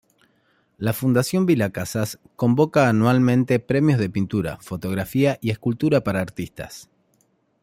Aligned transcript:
La 0.79 0.93
Fundación 0.93 1.45
Vila 1.45 1.69
Casas 1.69 2.17
convoca 2.35 2.89
anualmente 2.89 3.59
premios 3.59 3.99
de 3.99 4.09
pintura, 4.09 4.57
fotografía 4.59 5.37
y 5.41 5.51
escultura 5.51 6.03
para 6.03 6.21
artistas. 6.21 6.89